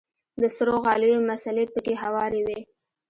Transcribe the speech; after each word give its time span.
د 0.41 0.43
سرو 0.55 0.75
غاليو 0.85 1.25
مصلې 1.29 1.65
پکښې 1.73 1.95
هوارې 2.03 2.41
وې. 2.47 2.59